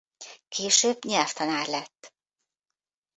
Később 0.47 1.03
nyelvtanár 1.05 1.67
lett. 1.67 2.13